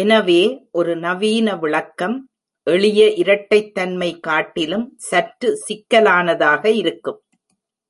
எனவே 0.00 0.42
ஒரு 0.70 0.92
நவீன 0.96 1.56
விளக்கம் 1.56 2.16
எளிய 2.66 3.06
இரட்டைத்தன்மை 3.22 4.10
காட்டிலும் 4.20 4.86
சற்று 5.08 5.50
சிக்கலானதாக 5.66 6.64
இருக்கும். 6.82 7.20